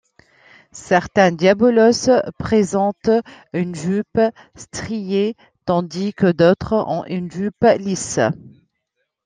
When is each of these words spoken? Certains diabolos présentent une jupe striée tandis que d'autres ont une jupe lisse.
Certains 0.71 1.31
diabolos 1.31 2.09
présentent 2.39 3.11
une 3.53 3.75
jupe 3.75 4.17
striée 4.55 5.35
tandis 5.67 6.11
que 6.11 6.31
d'autres 6.31 6.75
ont 6.87 7.05
une 7.05 7.31
jupe 7.31 7.63
lisse. 7.77 8.19